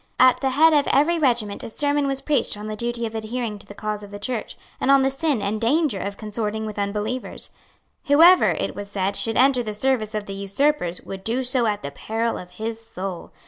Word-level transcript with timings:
At 0.19 0.41
the 0.41 0.49
head 0.49 0.73
of 0.73 0.87
every 0.87 1.19
regiment 1.19 1.61
a 1.61 1.69
sermon 1.69 2.07
was 2.07 2.21
preached 2.23 2.57
on 2.57 2.65
the 2.65 2.75
duty 2.75 3.05
of 3.05 3.13
adhering 3.13 3.59
to 3.59 3.67
the 3.67 3.75
cause 3.75 4.01
of 4.01 4.09
the 4.09 4.17
Church, 4.17 4.57
and 4.79 4.89
on 4.89 5.03
the 5.03 5.11
sin 5.11 5.43
and 5.43 5.61
danger 5.61 5.99
of 6.01 6.17
consorting 6.17 6.65
with 6.65 6.79
unbelievers. 6.79 7.51
Whoever, 8.05 8.49
it 8.49 8.75
was 8.75 8.89
said, 8.89 9.15
should 9.15 9.37
enter 9.37 9.61
the 9.61 9.75
service 9.75 10.15
of 10.15 10.25
the 10.25 10.33
usurpers 10.33 11.01
would 11.01 11.23
do 11.23 11.43
so 11.43 11.67
at 11.67 11.83
the 11.83 11.91
peril 11.91 12.39
of 12.39 12.49
his 12.57 12.83
soul. 12.83 13.31